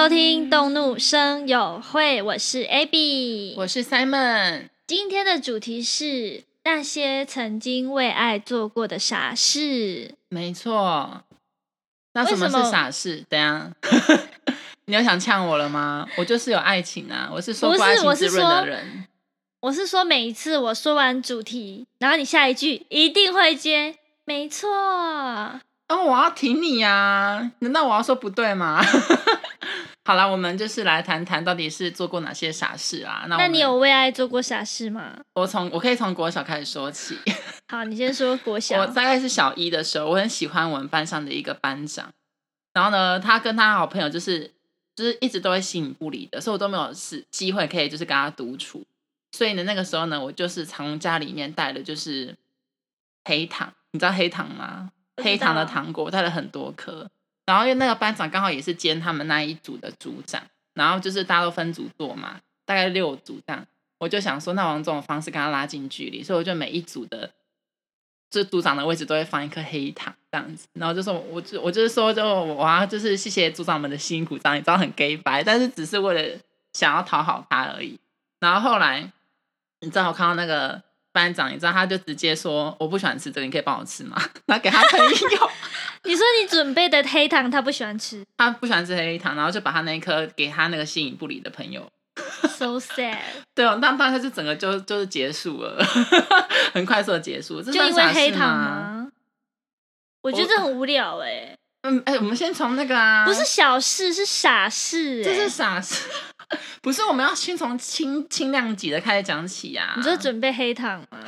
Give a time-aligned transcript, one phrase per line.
[0.00, 4.70] 收听《动怒声友会》，我是 Abby，我是 Simon。
[4.86, 10.14] 今天的主题是那些曾经为爱做过的傻事。
[10.30, 11.24] 没错，
[12.14, 13.26] 那什么是傻事？
[13.28, 13.70] 等下，
[14.86, 16.08] 你又想呛我了吗？
[16.16, 19.04] 我就是有爱情啊，我是说不过爱是我是情滋润的说人。
[19.60, 24.70] 我是说，每一次我说完主题，然后你下一句一定会接，没错。
[24.70, 28.82] 哦，我要挺你呀、难道我要说不对吗？
[30.10, 33.26] 好了，我们就是来谈谈到底是做过哪些傻事啊？
[33.28, 35.16] 那那你有为爱做过傻事吗？
[35.34, 37.16] 我从我可以从国小开始说起。
[37.68, 38.86] 好，你先说国小 我。
[38.88, 42.12] 大概是小一的时候，我很喜欢我们班上的一个班长，
[42.72, 44.52] 然后呢，他跟他好朋友就是
[44.96, 48.84] 就是一直都会形影不离的，所以我都没有是机会可以就是跟他独处。
[49.30, 52.34] 所以呢，那个时候呢，我就是从家里面带了就是
[53.24, 54.90] 黑糖，你知道黑糖吗？
[55.22, 57.08] 黑糖的糖果，我带了很多颗。
[57.50, 60.40] 然后因为那个班长刚好也是兼他们那一组的组长，
[60.72, 63.66] 然后就是大家都分组做嘛，大概六组这样。
[63.98, 67.28] 我就想说，那我用这种方式跟他拉近距离，所以我就每一组的
[68.30, 76.38] 这组长的位置都会放一颗黑糖这样子，然后就说，我就我就是说，就我要就是谢谢组长们的辛苦，这样你知道很 gay 白，但是只是为了
[76.72, 77.98] 想要讨好他而已。
[78.38, 79.10] 然后后来，
[79.80, 84.16] 你知道我看到那个班长，你知道他就直接说，我不喜欢吃这个，你可以帮我吃吗？
[84.46, 85.50] 然后给他朋友，
[86.04, 91.86] 你说你准备的黑糖他不喜欢吃他不喜欢吃黑糖，然后就把他那一颗给他那个形影不离的朋友。
[92.48, 93.18] ，so sad，
[93.54, 95.82] 对哦，那当然就整个就就是结束了，
[96.74, 97.62] 很快速的结束。
[97.62, 99.08] 这就因为黑糖吗？
[100.22, 105.24] 我觉得这很无聊哎、嗯，哎、我们先从那个啊，不是小事，是傻事、欸。
[105.24, 106.08] 这是傻事，
[106.82, 109.96] 不是我们要先从轻轻量级的开始讲起呀、啊。
[109.96, 111.18] 你说准备黑糖吗？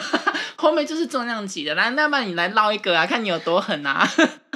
[0.62, 4.06] 后面就是重量级的，来，那不然你来唠一个啊，看你有多狠啊。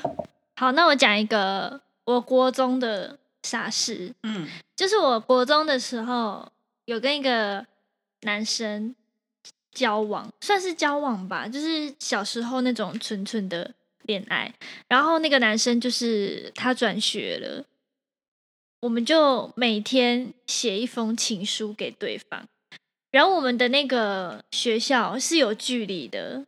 [0.55, 6.49] 好，那我讲一个我国中的傻事，嗯，就是我国中的时候
[6.85, 7.67] 有跟一个
[8.21, 8.95] 男生
[9.73, 14.55] 交往，算是交往吧，就是小时候那种纯纯的恋爱。
[14.87, 17.65] 然后那个男生就是他转学了，
[18.79, 22.47] 我们就每天写一封情书给对方。
[23.17, 26.45] 然后我们的那个学校是有距离的，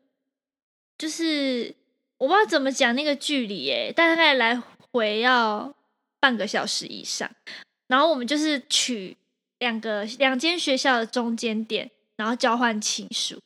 [0.98, 1.74] 就是
[2.18, 4.62] 我不知道怎么讲那个距离，耶，大概来
[4.92, 5.74] 回要
[6.20, 7.30] 半个小时以上。
[7.86, 9.16] 然后我们就是取
[9.60, 13.40] 两个两间学校的中间点，然后交换情书。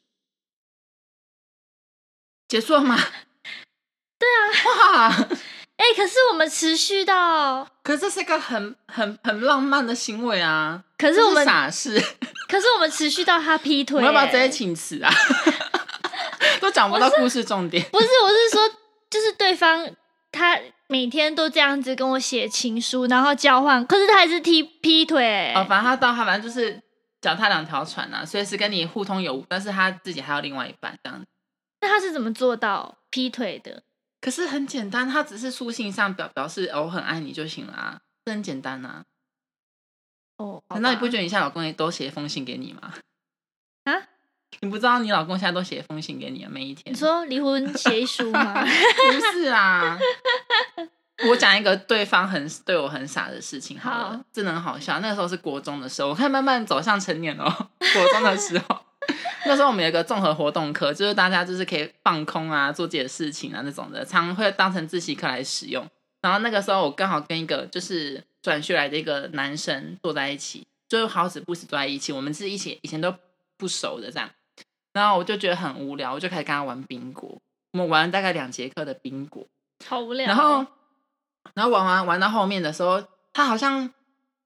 [2.48, 2.96] 结束了吗？
[4.18, 5.28] 对啊，哇！
[5.76, 12.00] 哎、可是我们持续到，可是这是一个很很很浪漫的行为啊，可是我们这傻事，
[12.48, 15.12] 可是我们持续到他劈腿、我要不要直接哎请辞啊？
[16.60, 17.84] 都讲不到故事重点。
[17.90, 18.68] 不是，我是说，
[19.10, 19.88] 就是对方
[20.30, 26.80] 他每天都这样子跟我写情书，然后交换，可是他还是踢劈腿、哎哦，反正他到他反正就是
[27.20, 31.26] 脚踏两条船啊，随时跟你互通有无，但是他自己还有另外一半这样子。
[31.80, 33.82] 那他是怎么做到劈腿的？
[34.20, 39.02] 可是很简单，他只是书信上表表示哦我很爱你就行了啊，这很简单啊。
[40.36, 42.92] 哦，难道你不觉得你现在老公也都写一封信给你吗？
[43.84, 43.92] 啊？
[44.60, 46.98] 你不知道你老公现在都写一封信给你啊，每一天你。
[46.98, 48.52] 说离婚协议书吗？
[48.62, 49.98] 不是啊，
[51.28, 55.00] 我讲一个对方很对我很傻的事情好了，好真的很好笑。
[55.00, 57.44] 那个时候是国中的时候，我看慢慢走向成年哦。
[57.94, 58.78] 国中的时候，
[59.46, 65.88] 那时候我们有一个综合活动课，就是大家就是可以放空啊，做自己的事情啊那种的，常会当成自习课来使用。
[66.20, 73.14] 然后那个时候我刚好跟一个就是转学来的一个男生坐在一起，就是好死不死坐在一起，我们是一起以前都
[73.56, 74.28] 不熟的这样。
[74.92, 77.40] 然后我就觉得很无聊，我就开始跟他玩冰果。
[77.72, 79.46] 我们玩了大概两节课的冰果，
[79.88, 80.28] 好无聊哦。
[80.28, 80.66] 然后，
[81.54, 83.90] 然后玩完玩到后面的时候，他好像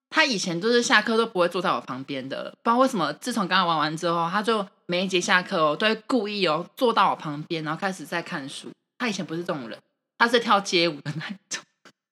[0.09, 3.13] 他以前就是下课都不会坐在我旁边的，不知道为什么。
[3.15, 8.71] 自从刚刚玩完之后，他就每一节下课哦，都会故意哦坐到我旁边，然后开始在看书。
[8.99, 9.77] 他以前不是这种人，
[10.17, 11.65] 他是跳街舞的那一种，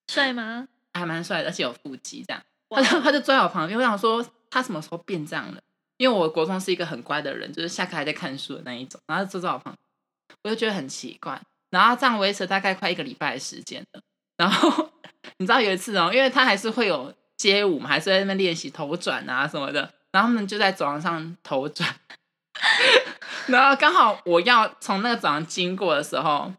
[0.09, 0.67] 帅吗？
[0.95, 2.43] 还蛮帅的，而且有腹肌这样。
[2.71, 5.61] 他就他就坐在我旁边，我想说他什么时候变这样了？
[5.97, 9.77] 因为我国中是一个很乖的人，就是下课还在看书的那一种，然后他坐在我旁边，
[10.43, 11.41] 我就觉得很奇怪。
[11.71, 14.01] 然后这样维持大概快一个礼拜的时间了。
[14.37, 14.91] 然后
[15.39, 19.81] 你知道有一次哦，因为他还是会有街舞嘛，还是在那边练习头转啊什么的，
[20.11, 21.95] 然后他们就在走廊上头转。
[23.47, 26.53] 然后刚好我要从那个走廊经过的时候，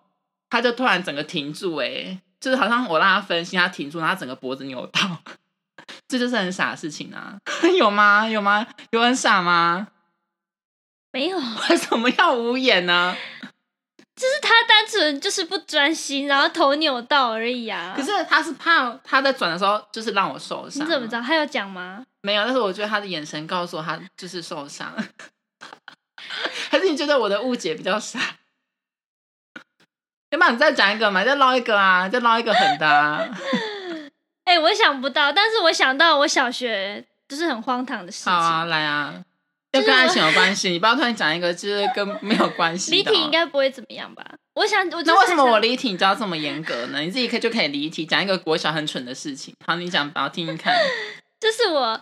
[0.50, 5.00] 他就突然整个停住、欸，就是好像我让他分心，他停住，他整个脖子扭到，
[6.08, 7.36] 这就是很傻的事情啊，
[7.76, 8.30] 有吗？
[8.30, 8.68] 有吗？
[8.92, 9.88] 有很傻吗？
[11.12, 11.40] 没有，
[11.72, 13.18] 为什么要无眼呢？
[14.16, 17.96] 就是他单纯就是不专心，然后头扭到而已啊。
[17.98, 20.86] 可是他是怕他在转的时候就是让我受伤。
[20.86, 21.22] 你怎么知道？
[21.24, 22.06] 他有讲吗？
[22.22, 24.94] 没有，但是我觉得他的眼神告诉我他就是受伤。
[26.70, 28.20] 还是你觉得我的误解比较傻？
[30.46, 33.28] 要不然你再讲一个嘛，再捞一个啊，再捞一个狠的、啊。
[34.46, 38.32] 哎、我想不到，但是我想到我小学就是很荒唐的事情。
[38.32, 39.24] 好啊，来啊，
[39.72, 44.24] 要跟爱情有关系，你不要突然讲一个就是跟没有关系的哦、离题应该不会怎么样吧？
[44.54, 47.00] 我想，我就是那为什么我离题你知道这么严格呢？
[47.00, 49.56] 你自己可以就可以离题，讲一个国小很蠢的事情。
[49.66, 50.76] 好，你讲，我要听听看。
[51.42, 52.00] 就是我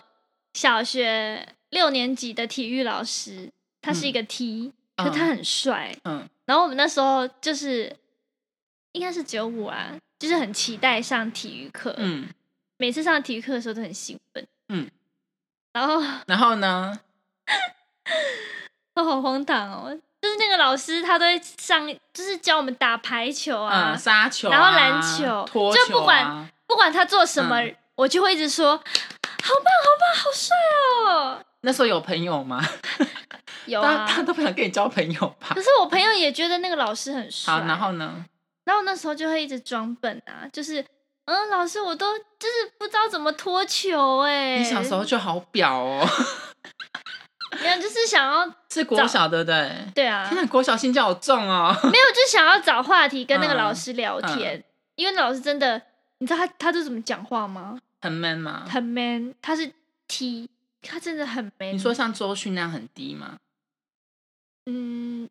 [0.54, 3.50] 小学六年级的体育老师，
[3.82, 5.96] 他是一个 T，、可他很帅。
[6.04, 7.96] 嗯然后我们那时候就是
[8.94, 11.94] 应该是九五啊，就是很期待上体育课。
[11.98, 12.28] 嗯，
[12.78, 14.48] 每次上体育课的时候都很兴奋。
[14.70, 14.90] 嗯，
[15.74, 17.00] 然后 然后呢？
[18.94, 28.86] 都 好荒唐哦，就是那个老师他都会上，就是教我们打排球啊，嗯，杀球、啊，然后篮球脱球、啊，就不管不管他做什么，嗯我就会一直说好棒
[29.44, 30.56] 好棒好帅
[31.12, 31.46] 哦。
[31.62, 32.60] 那时候有朋友吗？
[33.68, 35.62] 有大啊他，都不想跟你交朋友吧可？
[35.62, 37.54] 是我朋友也觉得那个老师很帅。
[37.54, 38.26] 好，然后呢？
[38.66, 40.84] 然后那时候就会一直装笨啊，就是
[41.26, 46.08] 嗯，老师我都就是不知道怎么脱球哎、你小时候就好表哦，
[47.62, 49.72] 没有，就是想要 是国小对不对？
[49.96, 51.74] 对啊，天哪，国小心机好重哦。
[51.84, 54.64] 没有，就想要找话题跟那个嗯老师聊天，
[54.96, 55.82] 因为老师真的，
[56.18, 57.80] 你知道他他都怎么讲话吗？
[58.02, 58.66] 很 man 吗？
[58.70, 59.72] 很 man，他是
[60.08, 60.50] T，
[60.82, 61.74] 他真的很 man。
[61.74, 63.38] 你说像周迅那样很低吗？
[64.66, 65.30] 嗯，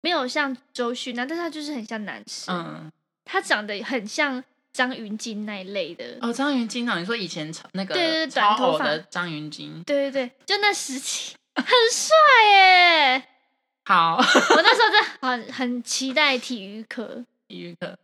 [0.00, 2.92] 没有像周迅那，但是他就是很像男生，嗯，
[3.24, 4.42] 他长得很像
[4.72, 6.18] 张云京那一类的。
[6.20, 12.14] 哦，张云京啊，你说以前超那个对对对短头发的张云京，对对对，就那时期很帅
[12.52, 13.24] 耶！
[13.84, 17.98] 好，我那时候真的很很期待体育课，体育课。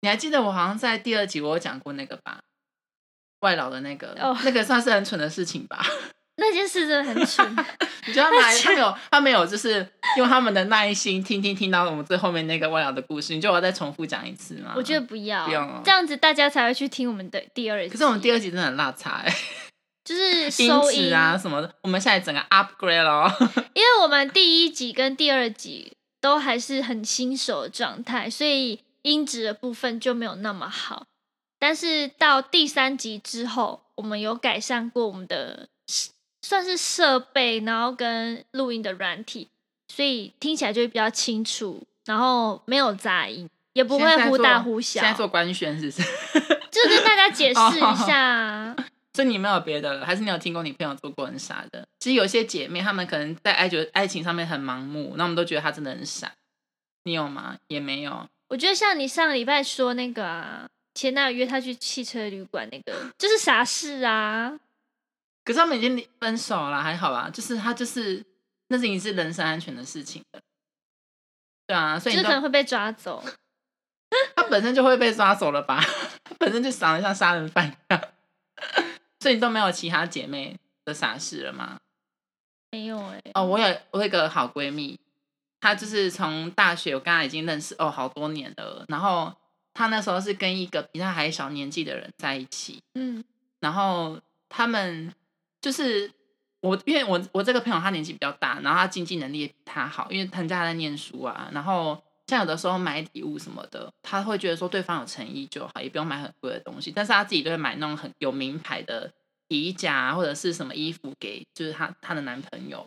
[0.00, 2.40] 你还记得我好像在第二集我有讲过那个吧？
[3.40, 5.84] 外劳的那个，哦那个算是很蠢的事情吧？
[6.38, 7.46] 那件事真的很蠢。
[8.06, 9.86] 你觉得他们他们有他们有就是
[10.16, 13.34] 用他们的耐心听听听到我们最后面那个外劳的故事？
[13.34, 14.72] 你觉得我要再重复讲一次吗？
[14.74, 17.88] 我觉得不要，不用哦这样子大家才会去听我们的第二集。
[17.90, 19.36] 可是我们第二集真的很辣差哎、
[20.04, 23.30] 就是音收质啊什么的，我们现在整个 upgrade 咯。
[23.74, 31.04] 因为我们第一集跟第二集都还是很新手的状态，所以音质的部分就没有那么好。
[31.58, 35.68] 但是到第三集之后，我们有改善过我们的
[36.42, 39.48] 算是设备，然后跟录音的软体，
[39.92, 45.10] 所以听起来就会比较清楚，然后没有杂音，也不会忽大忽小现。
[45.10, 46.02] 在做官宣是不是？
[46.70, 48.76] 就跟大家解释一下啊。
[49.14, 51.84] 所以你没有别的了，还是你有听过你朋友做过很傻的？
[51.98, 56.30] 其实有些姐妹她们可能在爱觉爱情上面很盲目，那我们都觉得她真的很傻。
[57.02, 57.56] 你有吗？
[57.66, 58.28] 也没有。
[58.48, 64.60] 我觉得像你上个礼拜说那个啊，前男友约她去汽车旅馆那个，就是傻事啊。
[65.48, 67.30] 可是他们已经分手了，还好吧？
[67.30, 68.22] 就是他就是
[68.66, 70.40] 那是已经是人身安全的事情了。
[71.66, 73.24] 对啊，所以就可能会被抓走。
[74.36, 75.80] 他本身就会被抓走了吧？
[76.22, 78.02] 他本身就长得像杀人犯一样，
[79.20, 80.54] 所以你都没有其他姐妹
[80.84, 81.78] 的傻事了吗？
[82.70, 85.00] 没有哎、哦，我有我有一个好闺蜜，
[85.62, 89.34] 她就是从大学我跟她已经认识哦好多年了，然后
[89.72, 93.24] 她那时候是跟一个比她还小年纪的人在一起，嗯
[93.60, 94.20] 然后
[94.50, 95.14] 他们
[95.60, 96.10] 就是
[96.60, 109.12] 我，因为我我这个朋友他年纪比较大，然后他经济能力也比他好，因为他家在念书啊，然后像有的时候买礼物什么的，他会觉得说对方有诚意就好，也不用买很贵的东西，但是他自己都会买那种很有名牌的
[109.48, 112.86] 皮夹或者是什么衣服给就是他他的男朋友，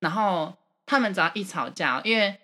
[0.00, 0.54] 然后
[0.86, 2.38] 他们只要一吵架，因为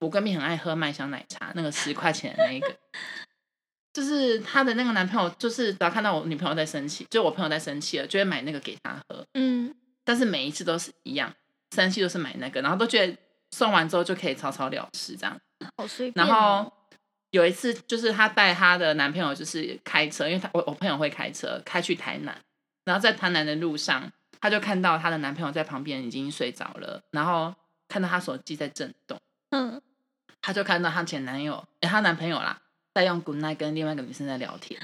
[0.00, 2.76] 我闺蜜很爱喝麦香奶茶，那个十块钱的那一个。
[3.92, 9.24] 就是她的那个男朋友，就是只要看到我女朋友在生气，就我朋友在生气了，就会买那个给她喝。
[9.34, 11.32] 嗯，但是每一次都是一样，
[11.74, 13.16] 生气都是买那个，然后都觉得
[13.50, 15.38] 送完之后就可以草草了事这样。
[15.76, 16.64] 好随便、然哦。
[16.64, 16.72] 后
[17.32, 22.36] 有一次，就是她带她的男朋友就是开车，因为她我我朋友会开车，开去台南，
[22.84, 27.54] 然后在台南的路上，她就看到她的男朋友在旁边已经睡着了，然后
[27.88, 29.16] 看到她手机在震动，
[29.50, 29.80] 嗯，
[30.42, 32.60] 她就看到她前男友，诶她男朋友啦，
[32.94, 34.80] 在用 Good Night 跟另外一个女生在聊天。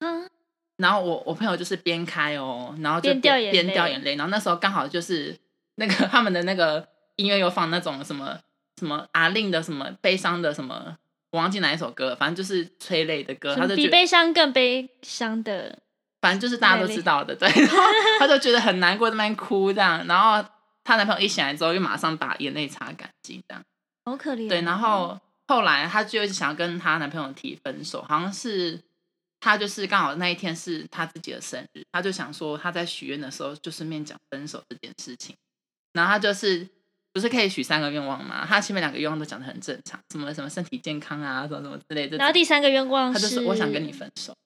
[0.00, 0.28] 嗯，
[0.76, 5.36] 然后我我朋友就是边开哦，然后就边掉眼泪边掉眼泪，然后那时候刚好就是
[5.76, 8.38] 那个他们的那个音乐又放那种什么
[8.78, 10.96] 什么阿令的什么悲伤的什么，
[11.32, 15.78] 我忘记哪一首歌了，反正就是催泪的歌，他就比悲伤更悲伤的。
[16.20, 17.82] 反正就是大家都知道的，对，然后
[18.18, 20.44] 他就觉得很难过，在那边哭这样，然后
[20.82, 23.62] 她男朋友一醒来之后，又马上把眼泪擦干净这样，
[24.04, 25.16] 好可怜、哦对，然后
[25.48, 28.80] 后来她就一直想要跟她男朋友提分手，好像是
[29.40, 35.34] 她就是刚好那一天是她自己的生日，她就想说她在许愿的时候就顺便讲分手这件事情，
[35.92, 36.68] 然后她就是
[37.12, 38.46] 不是可以许三个愿望吗？
[38.46, 42.16] 她前面两个愿望都讲的很正常，什么什么身体健康啊，什么什么之类的。
[42.18, 44.36] 然后第三个愿望她就是我想跟你分手，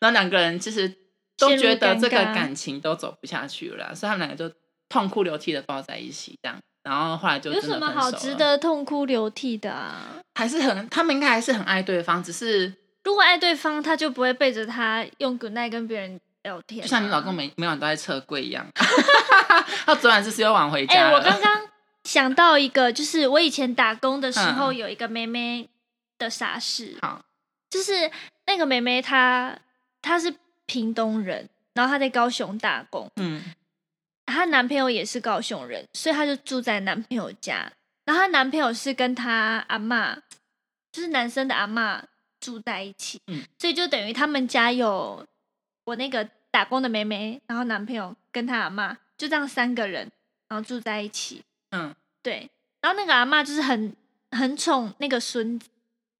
[0.00, 0.88] 然后两个人其实
[1.36, 4.54] 都觉得这个感情都走不下去了，所以他们两个就
[4.88, 6.58] 痛哭流涕的抱在一起，这样，
[6.88, 8.34] 然后后来就有什么好值？
[8.34, 9.96] 得痛哭流涕的啊？
[10.34, 12.72] 还是很，他们应该还是很爱对方，只是
[13.04, 17.34] 如果爱对方，他就不会背着他用 good night 跟别人聊天、啊就像你老公。
[17.34, 18.66] 每每晚都在撤柜一样。
[19.84, 21.16] 他昨晚是不是又晚回哎、家了？
[21.18, 21.60] 我刚刚
[22.04, 25.68] 想到一个，就是我以前打工的时候，嗯有一个妹妹
[26.18, 27.20] 的傻事，好，
[27.70, 28.10] 就是
[28.46, 29.58] 那个妹妹她
[30.00, 30.34] 她是
[30.66, 33.42] 屏东人，然后她在高雄打工，嗯
[34.32, 37.72] 她男朋友也是高雄人，所以她就住在男朋友家。
[38.04, 40.16] 然后她男朋友是跟她阿妈，
[40.92, 42.02] 就是男生的阿妈
[42.40, 45.26] 住在一起，嗯所以就等于他们家有
[45.84, 50.10] 我那个打工的妹妹，然后男朋友跟她阿妈，就这样三个人，
[50.48, 51.42] 然后住在一起。
[51.70, 53.94] 嗯对，然后那个阿妈就是很
[54.30, 55.68] 很宠那个孙子，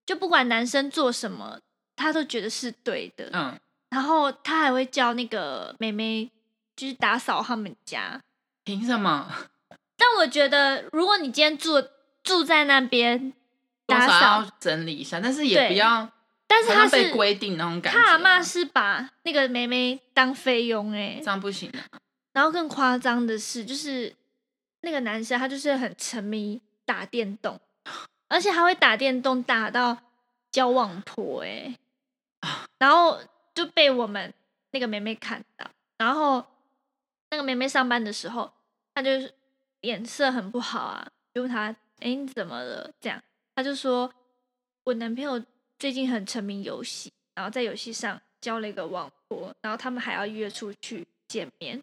[0.04, 1.58] 就不管男生做什么，
[1.96, 3.30] 她都觉得是对的。
[3.32, 3.58] 嗯，
[3.90, 6.30] 然后她还会叫那个妹妹，
[6.78, 8.22] 就是打扫他们家。
[8.62, 9.28] 凭什么？
[9.98, 11.82] 但我觉得，如果你今天住
[12.22, 13.32] 住在那边
[13.84, 16.08] 打扫，整理一下，但是也不要，
[16.46, 18.04] 但是他是规定那种感觉啊。
[18.04, 21.80] 他阿妈是把那个妹妹当菲佣哎这，样不行的。
[22.32, 24.14] 然后更夸张的是，就是
[24.82, 27.58] 那个男生他就是很沉迷打电动，
[28.28, 29.98] 而且他会打电动打到
[30.52, 31.76] 交往婆哎、
[32.78, 33.18] 然后
[33.52, 34.32] 就被我们
[34.70, 35.66] 那个妹妹看到，
[35.96, 36.46] 然后
[37.30, 38.50] 那个妹妹上班的时候，
[38.94, 39.32] 她就是
[39.80, 42.90] 脸色很不好啊，就问她哎你怎么了？
[43.00, 43.22] 这样，
[43.54, 44.12] 她就说
[44.84, 45.42] 我男朋友
[45.78, 51.82] 最近很沉迷游戏，然后在游戏上交了一个网婆，然后他们还要约出去见面。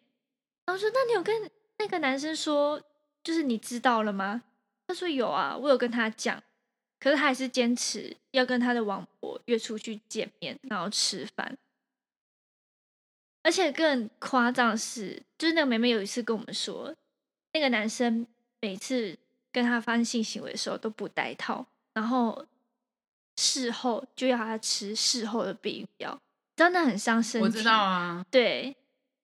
[0.65, 2.81] 然后说：“那你有跟那个男生说，
[3.23, 4.41] 就是你知道了吗？”
[4.87, 6.41] 他说：“有啊，我有跟他讲，
[6.99, 11.55] 可是他还是坚持要跟他的网婆约出去见面，然后吃饭。
[13.45, 16.91] 而且更夸张的是，就是那个妹妹有一次跟我们说，
[17.53, 18.25] 那个男生
[18.59, 19.15] 每次
[19.51, 22.43] 跟她发生性行为的时候都不戴套，然后
[23.37, 26.19] 事后就要他吃事后的避孕药，
[26.55, 27.45] 真的很伤身体。
[27.45, 28.75] 我知道啊，对，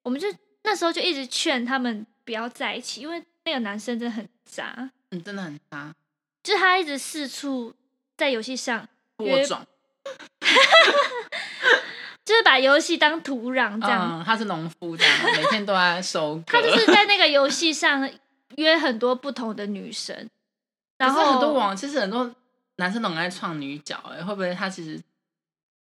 [0.04, 0.28] 我们就
[0.62, 5.96] 那时候就一直劝他们不要在一起，因为那个男生真的很渣，嗯，真的很渣，
[6.44, 7.74] 就是他一直四处
[8.16, 9.66] 在游戏上，播约种。
[12.24, 14.20] 就是把游戏当土壤这样。
[14.20, 16.44] 嗯，他是农夫这样， 每天都在收割。
[16.48, 18.10] 他就是在那个游戏上
[18.58, 20.30] 约很多不同的女生，
[21.00, 22.34] 然后很多网，其实很多
[22.78, 25.02] 男生都很爱创女角，哎，会不会他其实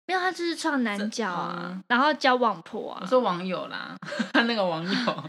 [0.07, 3.07] 没有他就是创男角啊嗯，然后交网婆啊我。
[3.07, 3.97] 说网友啦，
[4.33, 5.25] 他 那个网友，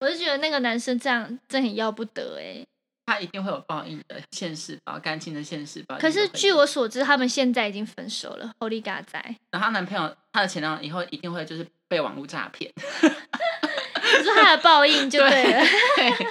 [0.00, 2.64] 我就觉得那个男生这样真很要不得哎、
[3.08, 5.96] 他一定会有报应的，现世报，感情的现世报。
[5.96, 8.52] 可是据我所知，他们现在已经分手了。
[8.58, 9.18] Holy God 在，
[9.50, 12.70] 然后她男朋友，她的前男友以后一定会就是被网络诈骗。
[12.76, 15.60] 你说他的报应就对了，
[15.96, 16.28] 对，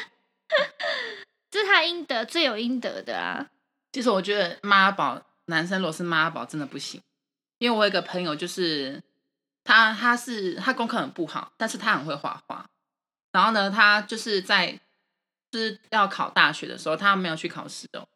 [1.49, 3.47] 这是他应得，罪有应得的啊。
[3.91, 7.01] 其实我觉得妈宝男生如果是妈宝真的不行，
[7.57, 9.01] 因为我有一个朋友就是
[9.63, 12.67] 他他是他功课很不好，但是他很会画画。
[13.31, 14.79] 然后呢，他就是在
[15.51, 18.07] 就是要考大学的时候，他没有去考试哦，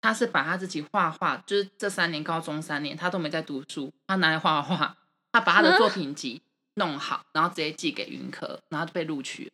[0.00, 4.96] 他是把他自己画画，就是这三年高中三年他都没在读书，他拿来画画，
[5.32, 6.40] 他把他的作品集
[6.74, 9.50] 弄好，然后直接寄给云科，然后就被录取了。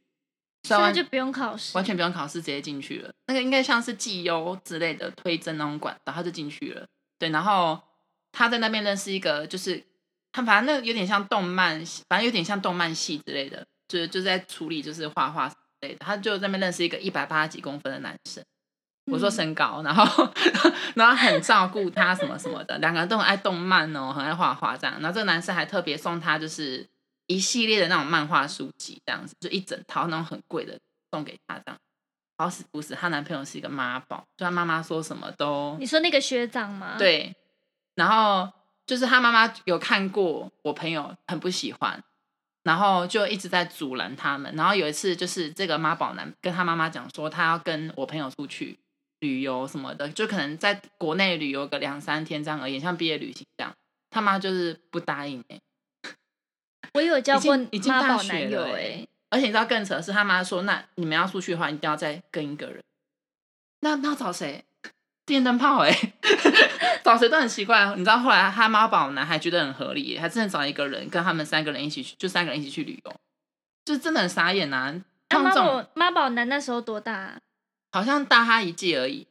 [0.66, 3.12] 所以就不用考试，完全不用考试，直接进去了。
[3.26, 6.86] 那个应该像是绩优之类的推甄那种管道，他就进去了。
[7.18, 7.78] 对，然后
[8.32, 9.84] 他在那边认识一个，就是
[10.32, 15.54] 他反正那有点像动漫，反正有点像动漫系之类的，就是就是在处理就是画画之
[15.84, 15.98] 类的。
[16.00, 18.44] 他就在那边认识一个一百八十几公分的男生，
[19.12, 20.32] 我说嗯身高，然后
[20.96, 24.94] 然后很照顾他什么什么的，两个人都很爱动漫哦，很爱画画这样。
[25.00, 26.86] 然后这个男生还特别送他就是
[27.26, 30.78] 一系列的那种漫画书籍，这样子就一整套那种很贵的
[31.10, 31.76] 送给他这样。
[32.36, 37.32] 好死不死，她男朋友是一个妈宝，就她妈妈说什么都你说那个学长吗？，对，
[37.94, 38.50] 然后
[38.86, 42.02] 就是她妈妈有看过我朋友，很不喜欢，
[42.64, 44.52] 然后就一直在阻拦他们。
[44.56, 48.76] 然后有一次，就是这个妈宝男跟他妈妈讲说，他要跟我朋友出去
[49.20, 53.72] 旅游什么的，就可能在国内旅游个两三天这样而已，像毕业旅行这样。
[54.10, 55.60] 他妈就是不答应哎、
[56.92, 62.80] 我有交过已经已经妈大学宝男友哎、了欸而且你知道更扯的是，他妈说，那你们要出去的话，一定要再跟一个人。
[63.80, 64.64] 那那要找谁？
[65.26, 65.90] 电灯泡哎、
[67.02, 67.86] 找谁都很奇怪。
[67.96, 73.14] 你知道后来他妈宝男还觉得很合理耶，还真的找一个人跟他们三个人一起去，就三个人一起去旅游，
[73.84, 74.94] 就真的很傻眼呐、
[75.30, 77.38] 那妈他们这种宝妈宝男那时候多大啊？
[77.92, 79.26] 好像大他一届而已，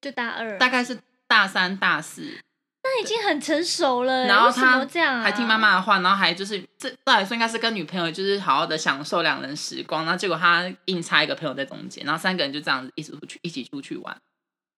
[0.00, 2.38] 就大二，大概是大三大四，
[2.84, 4.28] 那已经很成熟了欸。
[4.28, 5.22] 然后他这样啊？
[5.22, 14.16] 还听妈妈的话，然后还就是这到底说应该是跟女朋友就是好好的享受两人时光，然后结果他硬插一个朋友在中间，然后三个人就这样子一起出去一起出去玩。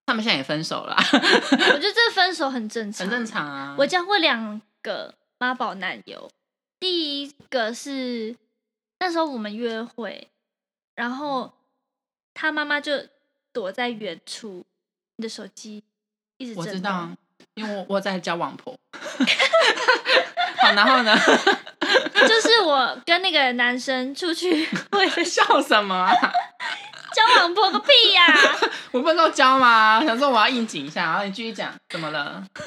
[0.06, 3.26] 他们现在也分手了啊、我觉得这分手很正常，很正。
[3.26, 3.74] 常啊。
[3.78, 6.30] 我交过两个妈宝男友，
[6.78, 8.36] 第一个是
[9.00, 10.28] 那时候我们约会，
[10.94, 11.52] 然后
[12.34, 12.92] 他妈妈就
[13.52, 14.64] 躲在远处，
[15.16, 15.82] 你的手机
[16.36, 17.08] 一直我知道，
[17.54, 18.78] 因为我我在交往婆。
[20.60, 21.16] 好，然后呢？
[22.14, 26.12] 就是我跟那个男生出去 会 笑什么啊？
[27.14, 28.26] 交往婆个屁呀、
[28.92, 30.02] 我不是都交吗？
[30.04, 32.44] 想说我要应景一下，然后你继续讲，怎么了？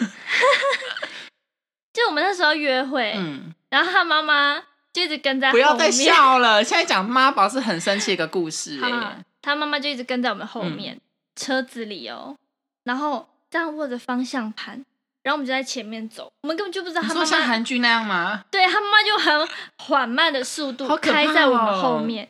[1.93, 4.61] 就我们那时候约会，嗯，然后他妈妈
[4.93, 6.63] 就一直跟在不要再笑了。
[6.63, 11.01] 现在讲妈宝是很生气一个故事哎、啊，他妈妈就一直跟在我们后面、嗯
[11.37, 12.35] 车子里哦，
[12.83, 14.83] 然后这样握着方向盘，
[15.21, 18.43] 然后我们就在前面走，我们根本就不知道他妈妈，韩剧那样吗？
[18.49, 22.27] 对他妈妈就很缓慢的速度开在我们哦后面，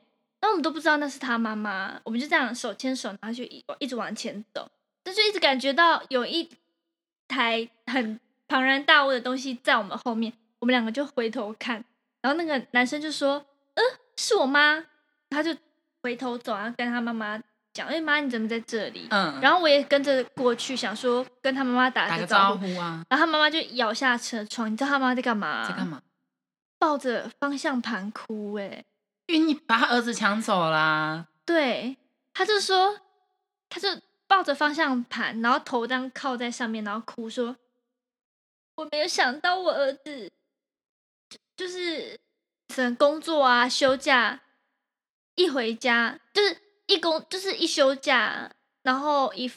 [0.62, 4.70] 都不知道那是他妈妈，我们就这样手牵手，然后就一一直往前走，
[5.04, 6.50] 但就一直感觉到有一
[7.28, 11.84] 台很庞然大物的东西在我们后面，我们两个就回头看，
[12.22, 13.46] 然后那个男生就说
[13.76, 13.84] ：“呃，
[14.16, 14.86] 是我妈。”
[15.30, 15.54] 他就
[16.02, 17.38] 回头走，然后跟他妈妈
[17.74, 22.66] 讲：“哎、妈，你怎么在这里？”嗯，然后我也跟着过去，想说跟他妈妈打个招呼。
[22.66, 25.68] 呼啊，然后他妈妈就摇下车窗，你知道他妈在干嘛？
[25.68, 25.86] 在干？
[25.86, 26.02] 嘛？
[26.80, 28.86] 抱着方向盘哭、哎，
[29.28, 31.28] 因为你把他儿子抢走啦。
[31.46, 31.96] 对，
[32.34, 33.00] 他就说，
[33.70, 33.88] 他就
[34.28, 37.56] 抱着方向盘，然后头这样靠在上面，然后哭说
[38.76, 40.32] ：“我没有想到我儿子
[41.30, 42.20] 就就是
[42.74, 44.42] 可能工作啊、休假，
[45.36, 48.52] 一回家就是一工就是一休假，
[48.84, 49.48] 然后一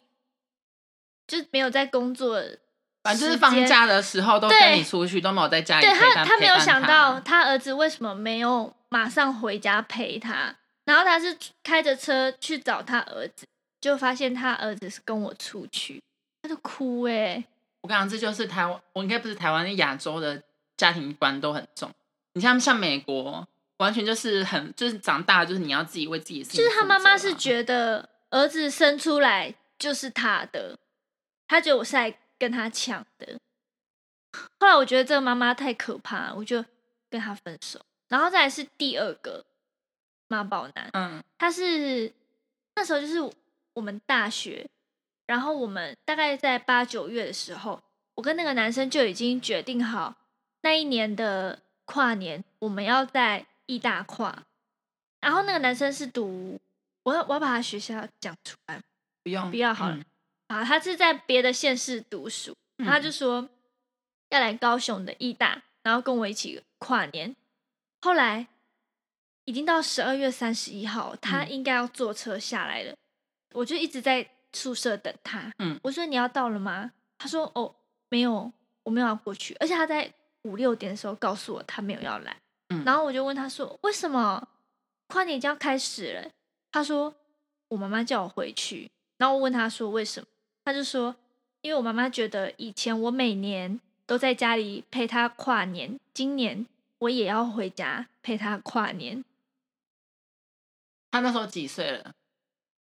[1.27, 2.43] 就是没有在工作。”
[3.03, 13.47] 反正就是放假的时候都跟你出去，都没有在家里对他，他没有想到他儿子为什么没有马上回家陪他，然后他是开着车去找他儿子，
[13.81, 16.03] 就发现他儿子是跟我出去，
[16.43, 17.43] 他就哭哎、
[17.81, 20.43] 我跟你讲，这就是台湾，我应该不是台湾，亚洲的
[20.77, 21.91] 家庭观都很重。
[22.35, 23.47] 你像像美国，
[23.79, 30.77] 完全就是很就是长大就是你要自己为自己的事情就是他妈妈是觉得儿子生出来就是他的，
[31.49, 33.39] 他觉得我是来跟他抢的。
[34.61, 36.65] 后来我觉得这个妈妈太可怕，我就
[37.09, 37.81] 跟他分手。
[38.11, 39.47] 然后再来是第二个
[40.29, 42.13] 妈宝男，嗯他是
[42.75, 43.19] 那时候就是
[43.73, 44.69] 我们大学，
[45.27, 47.83] 然后我们大概在八九月的时候，
[48.17, 50.15] 我跟那个男生就已经决定好
[50.61, 54.45] 那一年的跨年我们要在义大跨。
[55.21, 56.59] 然后那个男生是读，
[57.05, 58.81] 我要我要把他学校讲出来
[59.23, 60.05] 不用不要好了嗯
[60.49, 63.49] 啊，他是在别的县市读书，嗯他就说
[64.31, 67.37] 要来高雄的义大，然后跟我一起跨年。
[68.03, 68.47] 后来
[69.45, 72.95] 已经到十二月三十一号，他嗯应该要坐车下来了，
[73.53, 75.53] 我就一直在宿舍等他。
[75.59, 76.93] 嗯我说你要到了吗？
[77.19, 77.75] 他说哦
[78.09, 82.37] 没有，我没有要过去，而且他在五六点的时候告诉我他没有要来。
[82.71, 84.49] 嗯然后我就问他说为什么
[85.09, 86.31] 跨年已经要开始了？
[86.73, 87.15] 他说
[87.69, 88.91] 我妈妈叫我回去。
[89.19, 90.27] 然后我问他说为什么？
[90.65, 91.15] 他就说
[91.61, 96.67] 因为我妈妈觉得以前我每年都在家里陪她跨年，今年
[97.01, 99.23] 我也要回家陪他跨年。
[101.11, 102.13] 他那时候几岁了？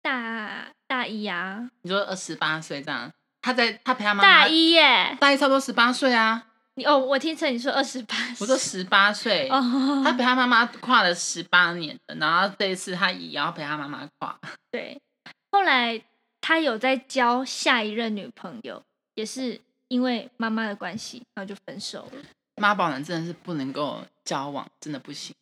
[0.01, 5.17] 大大一啊，你说二十八岁这样，他在他陪他妈妈大一耶！
[5.21, 9.61] 大一差不多十八岁啊，你哦，我听成你说二十八，我说十八岁，哦，
[10.05, 14.39] 他陪他妈妈跨了十八年了，然后这一次他也要陪他妈妈跨，
[14.71, 15.01] 对，
[15.51, 16.01] 后来
[16.41, 18.83] 他有在交下一任女朋友，
[19.15, 22.23] 也是因为妈妈的关系，然后就分手了，
[22.59, 25.35] 妈宝男真的是不能够交往，真的不行。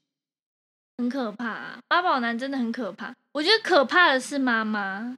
[0.98, 1.78] 很可怕、啊。
[1.88, 5.16] 妈宝男真的很可怕，我觉得可怕的是妈妈，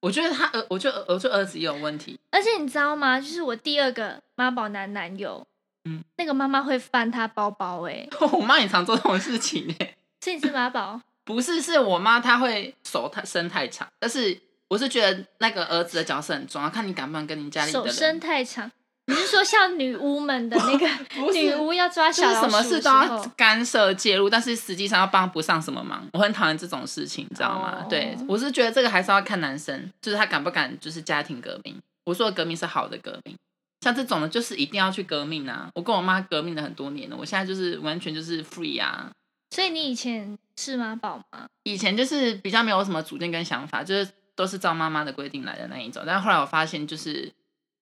[0.00, 2.18] 我觉得他儿，我觉得儿，我觉得儿子也有问题。
[2.30, 3.20] 而且你知道吗？
[3.20, 5.46] 就是我第二个妈宝男男友，
[5.84, 9.74] 嗯，那个妈妈会翻他包包、欸，哎， 我妈也常做这种事情呢。
[10.20, 11.00] 所以你是妈宝。
[11.22, 14.36] 不是，是我妈她会手太伸太长，但是
[14.66, 17.88] 我是觉得那个儿子的角色很重要，看你敢不敢跟你家里的人。
[17.88, 18.68] 手伸太长，
[19.10, 20.86] 你是说像女巫们的那个
[21.34, 26.08] 女巫要抓就小老鼠是什么事都要干涉介入，但是实际上要帮不上什么忙。
[26.12, 27.78] 我很讨厌这种事情，你知道吗？
[27.82, 31.76] 哦对我是觉得这个还是要看男生，就是他敢不敢，就是家庭革命。
[32.04, 33.36] 我说的革命是好的革命，
[33.82, 35.68] 像这种的，就是一定要去革命啊！
[35.74, 39.10] 我跟我妈革命了很多年了，我现在就是完全就是 free 啊。
[39.54, 41.46] 所以你以前是妈宝吗？
[41.64, 46.02] 以前就是比较没有什么主见跟想法，就是都是照妈妈的规定来的那一种。
[46.06, 47.30] 但是后来我发现，就是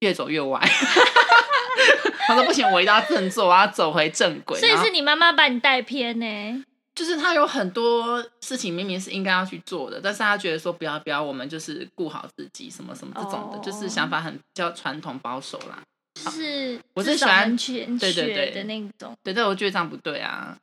[0.01, 0.61] 越走越歪。
[2.27, 4.59] 他说不行，我一定要振作，我要走回正轨。
[4.61, 6.65] 所以是你妈妈把你带偏呢？
[6.95, 15.81] 就是他有很多事情明明是应该要去做的，但是他觉得说不要不要，我们就是顾好自己，什么什么这种的，就是想法很比较传统保守啦。
[16.17, 19.17] 是，我是喜欢全对对对的那种。
[19.23, 20.59] 对，但我觉得这样不对啊。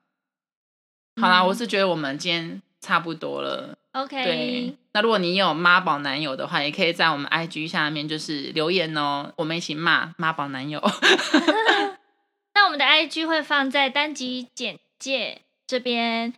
[1.21, 3.73] 好啦，我是觉得我们今天差不多了。
[3.95, 4.23] OK。
[4.23, 10.81] 对，那如果你有妈宝男友的话，也可以在我们 IG 下面就是留言哦，我们一起骂妈宝男友。
[12.53, 16.33] 那我们的 IG 会放在单集简介这边。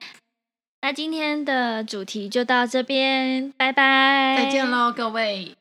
[0.82, 5.56] 那今天的主题就到这边，拜拜，再见喽，各位。